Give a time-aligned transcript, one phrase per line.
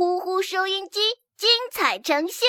[0.00, 1.00] 呼呼收音机
[1.36, 2.46] 精彩呈现。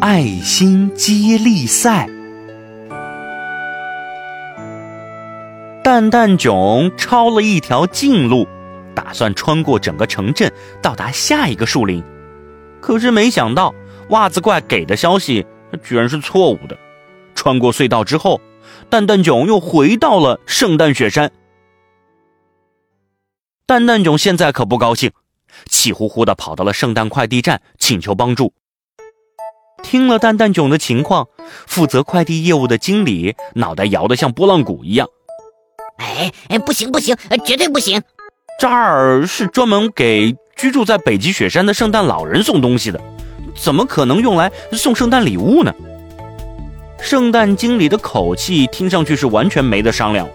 [0.00, 2.08] 爱心接力赛。
[5.84, 8.48] 蛋蛋囧抄了一条近路，
[8.94, 10.50] 打算穿过整个城镇，
[10.80, 12.02] 到达下一个树林。
[12.80, 13.74] 可是没想到，
[14.08, 15.44] 袜子怪给的消息
[15.78, 16.76] 居然是错误的。
[17.34, 18.40] 穿过隧道之后，
[18.90, 21.30] 蛋蛋囧又回到了圣诞雪山。
[23.66, 25.10] 蛋蛋囧现在可不高兴，
[25.66, 28.52] 气呼呼的跑到了圣诞快递站，请求帮助。
[29.82, 31.26] 听了蛋蛋囧的情况，
[31.66, 35.08] 负责快递业务的经理脑袋摇得像拨浪鼓一样。
[35.96, 38.00] 哎哎，不行不行，绝对不行！
[38.60, 43.00] 这儿是专门给居住在北极雪山的圣诞老人送东西的，
[43.62, 45.72] 怎么可能用来送圣诞礼物呢？
[47.00, 50.28] 圣诞经理的口气听上去是完全没得商量。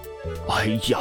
[0.47, 0.97] 哎呀，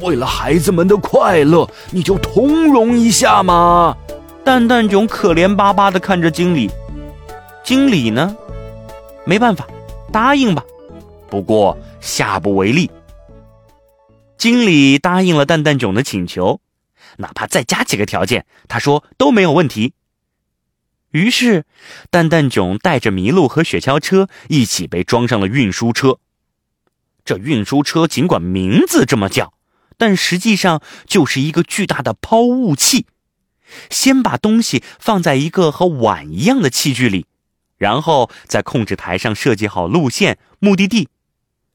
[0.00, 3.94] 为了孩子们的快乐，你就通融一下嘛！
[4.42, 6.70] 蛋蛋囧可怜巴巴地看着经理。
[7.62, 8.34] 经理呢？
[9.26, 9.66] 没办法，
[10.10, 10.64] 答应吧。
[11.28, 12.90] 不过下不为例。
[14.38, 16.58] 经理答应了蛋蛋囧的请求，
[17.18, 19.92] 哪怕再加几个条件，他说都没有问题。
[21.12, 21.64] 于是，
[22.10, 26.18] 蛋蛋囧带着麋鹿和雪橇车一起被装上了运输车。
[27.24, 29.52] 这运输车尽管名字这么叫，
[29.96, 33.06] 但实际上就是一个巨大的抛物器。
[33.90, 37.26] 先把东西放在一个和碗一样的器具里。
[37.76, 41.08] 然后在控制台上设计好路线、目的地，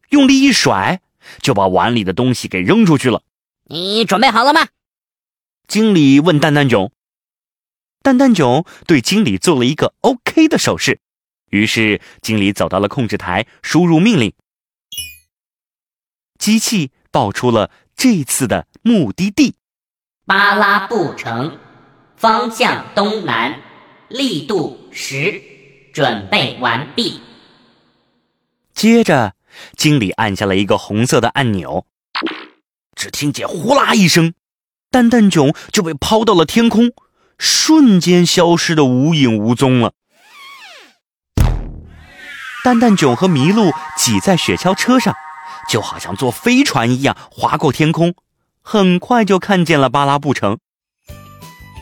[0.10, 1.02] 用力一甩，
[1.42, 3.22] 就把碗里的东西给扔出去了。
[3.66, 4.68] 你准备好了吗？
[5.68, 6.92] 经理问蛋蛋囧。
[8.02, 11.00] 蛋蛋囧对经理做了一个 OK 的手势。
[11.50, 14.34] 于是经理走到了控制台，输入命令。
[16.38, 19.56] 机器报出了这次的目的地：
[20.25, 21.58] 巴拉布城，
[22.16, 23.62] 方向东南，
[24.09, 25.41] 力度十。
[25.94, 27.22] 准备完毕。
[28.75, 29.34] 接着，
[29.75, 31.88] 经理按下了一个红色的按钮，
[32.96, 34.35] 只听见呼啦一声，
[34.91, 36.91] 蛋蛋囧就被抛到了天空，
[37.38, 39.94] 瞬间消失的无影无踪了。
[42.64, 45.16] 蛋蛋囧和麋鹿挤在雪橇车上，
[45.70, 48.14] 就好像坐飞船一样划过天空，
[48.62, 50.58] 很快就看见了巴拉布城。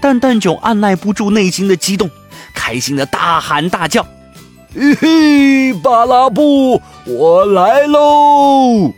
[0.01, 2.09] 蛋蛋囧按耐不住内心的激动。
[2.53, 4.03] 开心的大喊大叫
[4.73, 8.91] ：“嘿嘿，巴拉布，我来喽！”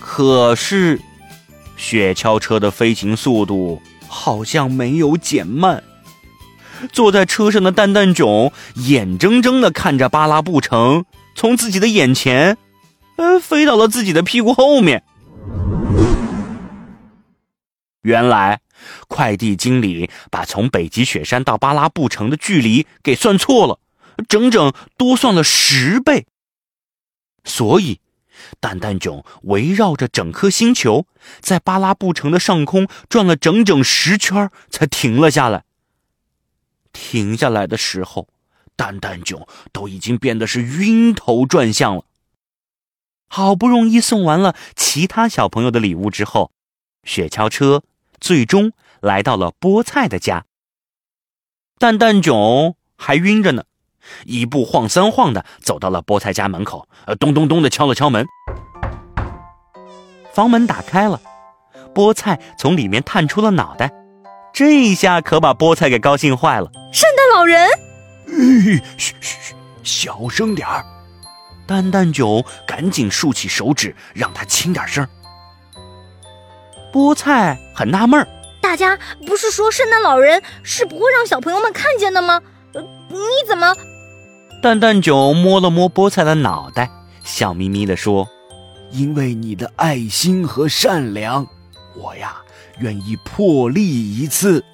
[0.00, 1.00] 可是，
[1.76, 3.80] 雪橇车的飞行速度
[4.12, 5.82] 好像没有减慢。
[6.92, 12.58] 坐在车上的蛋蛋囧眼睁睁的看着巴拉布城从自己的眼前，
[13.16, 15.02] 呃，飞到了自己的屁股后面。
[18.02, 18.60] 原来。
[19.06, 23.78] 快递经理把从北极雪山到巴拉布城的距离给算错了，
[24.28, 26.26] 整整多算了十倍。
[27.44, 28.00] 所以，
[28.60, 31.06] 蛋蛋囧围绕着整颗星球，
[31.40, 35.64] 在巴拉布城的上空转了整整十圈，才停了下来。
[36.92, 38.28] 停下来的时候，
[38.76, 42.04] 蛋蛋囧都已经变得是晕头转向了。
[43.28, 46.52] 好不容易送完了其他小朋友的礼物之后，
[47.04, 47.82] 雪橇车。
[48.20, 48.70] 最终
[49.00, 50.46] 来到了菠菜的家。
[51.76, 53.64] 蛋蛋囧还晕着呢，
[54.24, 58.26] 一步晃三晃的走到了菠菜家门口，呃，咚咚咚的敲了敲门。
[60.32, 61.20] 房门打开了，
[61.94, 63.92] 菠菜从里面探出了脑袋，
[64.52, 66.70] 这一下可把菠菜给高兴坏了。
[66.92, 67.68] 圣诞老人，
[68.26, 70.84] 嘘嘘嘘，小声点儿。
[71.66, 75.06] 蛋蛋囧赶紧竖起手指，让他轻点声。
[76.92, 78.26] 菠菜很纳闷儿，
[78.60, 82.40] 大家不是说圣诞老人是不会让小朋友们看见的吗？
[82.74, 83.74] 呃，你怎么？
[84.62, 86.88] 蛋蛋囧摸了摸菠菜的脑袋，
[87.24, 88.28] 笑眯眯地说
[88.92, 91.44] ：“因为你的爱心和善良，
[91.96, 92.40] 我呀
[92.78, 94.64] 愿意破例一次。”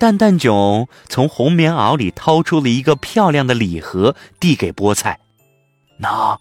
[0.00, 5.20] 蛋蛋囧从红棉袄里掏出了一个漂亮的礼盒，递给菠菜
[6.00, 6.40] ：“那，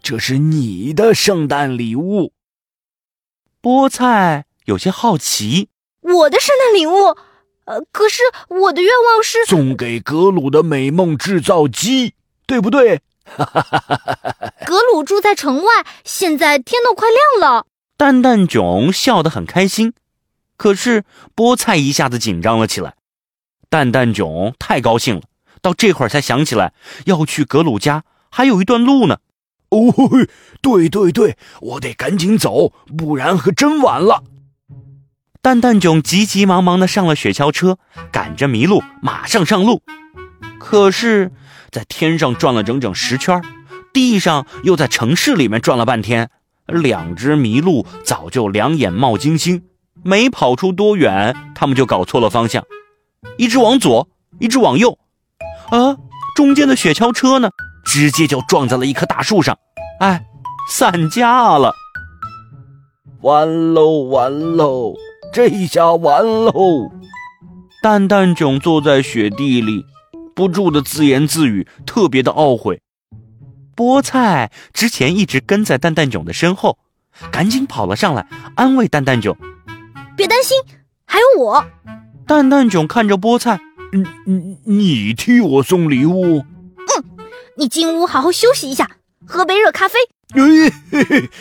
[0.00, 2.32] 这是你的圣诞礼物。”
[3.60, 5.70] 菠菜有些好奇
[6.02, 7.16] ：“我的圣诞礼物，
[7.68, 12.14] 呃，可是我的愿望是送给格鲁的美梦制造机，
[12.46, 13.02] 对不对？”
[14.64, 17.66] 格鲁住在城外，现在天都快亮了。
[17.98, 19.92] 蛋蛋囧笑得很开心，
[20.56, 21.04] 可是
[21.36, 22.94] 菠菜一下子紧张了起来。
[23.68, 25.22] 蛋蛋囧太高兴了，
[25.60, 26.72] 到这会儿才想起来
[27.04, 29.18] 要去格鲁家，还有一段路呢。
[29.68, 29.78] 哦，
[30.62, 34.24] 对对对，我得赶紧走，不然可真晚了。
[35.40, 37.78] 蛋蛋囧急急忙忙的上了雪橇车，
[38.10, 39.82] 赶着麋鹿马上上路。
[40.58, 41.32] 可是，
[41.70, 43.42] 在天上转了整整十圈，
[43.92, 46.30] 地上又在城市里面转了半天，
[46.66, 49.62] 两只麋鹿早就两眼冒金星，
[50.02, 52.64] 没跑出多远，他们就搞错了方向，
[53.36, 54.08] 一只往左，
[54.40, 54.98] 一只往右，
[55.70, 55.96] 啊，
[56.34, 57.50] 中间的雪橇车呢？
[57.84, 59.56] 直接就撞在了一棵大树上，
[60.00, 60.26] 哎，
[60.68, 61.72] 散架了！
[63.22, 64.94] 完喽完喽，
[65.32, 66.90] 这下完喽！
[67.82, 69.84] 蛋蛋囧坐在雪地里，
[70.34, 72.80] 不住的自言自语，特别的懊悔。
[73.76, 76.78] 菠菜之前一直跟在蛋蛋囧的身后，
[77.30, 78.26] 赶紧跑了上来，
[78.56, 79.36] 安慰蛋蛋囧
[80.16, 80.56] ：“别担心，
[81.06, 81.64] 还有我。”
[82.26, 83.60] 蛋蛋囧看着菠菜
[83.92, 86.38] ：“你你你替我送礼物？”
[86.78, 87.04] 嗯
[87.56, 88.88] 你进屋好好休息一下，
[89.26, 89.98] 喝杯热咖啡。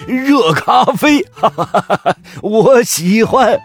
[0.07, 3.59] 热咖啡，哈哈哈哈我喜欢。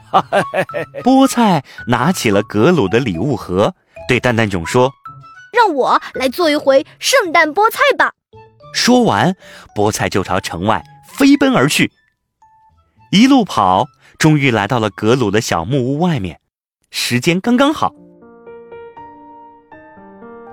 [1.02, 3.74] 菠菜拿起了格鲁的礼物盒，
[4.08, 4.92] 对蛋蛋囧说
[5.52, 8.12] ：“让我来做一回圣诞菠菜吧。”
[8.74, 9.36] 说完，
[9.76, 11.92] 菠菜就朝城外飞奔而去。
[13.12, 13.86] 一路跑，
[14.18, 16.40] 终于来到了格鲁的小木屋外面。
[16.90, 17.94] 时间刚刚好，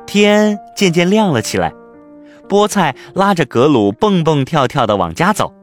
[0.06, 1.74] 天渐渐亮了起来。
[2.50, 5.54] 菠菜拉着格鲁蹦蹦跳跳的往家走，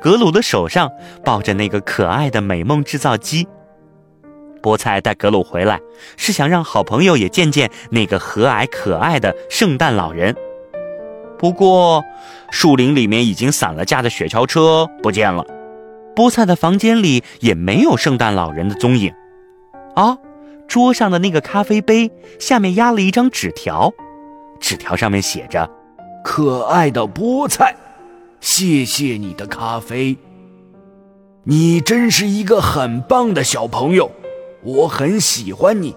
[0.00, 0.90] 格鲁的手上
[1.24, 3.48] 抱着那个可爱的美梦制造机。
[4.62, 5.80] 菠菜带格鲁回来，
[6.16, 10.34] 是想让好朋友也见见那个和蔼可爱的圣诞老人。
[11.38, 12.04] 不过，
[12.50, 15.44] 树林里面已经散了架的雪橇车不见了，
[16.14, 19.12] 菠菜的房间里也没有圣诞老人的踪影。
[19.94, 20.16] 啊，
[20.68, 23.92] 桌上的那个咖啡杯下面压了一张纸条，
[24.60, 25.68] 纸条上面写着。
[26.24, 27.76] 可爱的菠菜，
[28.40, 30.16] 谢谢你的咖啡。
[31.44, 34.10] 你真是一个很棒的小朋友，
[34.62, 35.94] 我很喜欢你。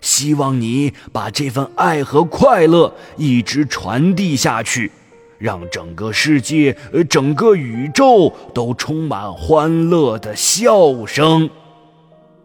[0.00, 4.90] 希望你把这份爱和快乐一直传递下去，
[5.38, 6.76] 让整个世界、
[7.08, 11.48] 整个宇宙都充满欢乐的笑声。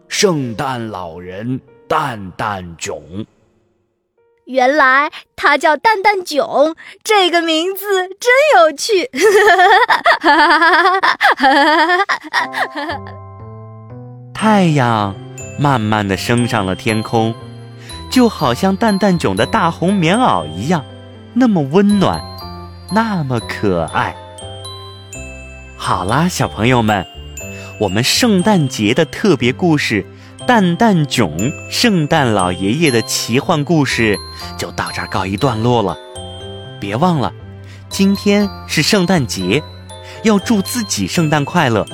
[0.06, 3.26] 圣诞老人蛋蛋囧。
[4.46, 6.74] 原来他叫蛋蛋囧，
[7.04, 9.08] 这个名字真有趣。
[14.34, 15.14] 太阳
[15.60, 17.36] 慢慢的升上了天空，
[18.10, 20.84] 就好像蛋蛋囧的大红棉袄一样，
[21.34, 22.20] 那么温暖，
[22.92, 24.16] 那么可爱。
[25.76, 27.06] 好啦，小朋友们，
[27.78, 30.04] 我们圣诞节的特别故事。
[30.48, 34.18] 蛋蛋囧，圣诞老爷爷的奇幻故事
[34.56, 35.94] 就到这儿告一段落了。
[36.80, 37.34] 别忘了，
[37.90, 39.62] 今天是圣诞节，
[40.22, 41.86] 要祝自己圣诞快乐，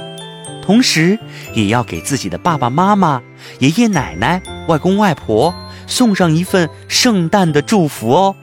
[0.62, 1.18] 同时
[1.52, 3.20] 也要给自己的爸爸妈妈、
[3.58, 5.52] 爷爷奶奶、外公外婆
[5.88, 8.36] 送上一份圣诞的祝福哦。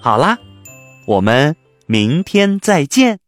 [0.00, 0.38] 好啦，
[1.06, 1.54] 我们
[1.86, 3.20] 明天再见。